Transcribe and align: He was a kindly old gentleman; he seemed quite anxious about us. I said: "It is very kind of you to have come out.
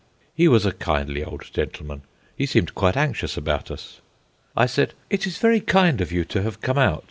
He 0.33 0.47
was 0.47 0.65
a 0.65 0.71
kindly 0.71 1.23
old 1.23 1.43
gentleman; 1.53 2.01
he 2.35 2.47
seemed 2.47 2.73
quite 2.73 2.97
anxious 2.97 3.37
about 3.37 3.69
us. 3.69 4.01
I 4.57 4.65
said: 4.65 4.95
"It 5.11 5.27
is 5.27 5.37
very 5.37 5.59
kind 5.59 6.01
of 6.01 6.11
you 6.11 6.25
to 6.25 6.41
have 6.41 6.59
come 6.59 6.79
out. 6.79 6.99